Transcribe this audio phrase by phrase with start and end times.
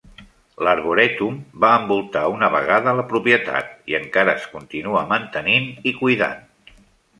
[0.67, 6.45] L'arborètum va envoltar una vegada la propietat, i encara es continua mantenint i cuidant.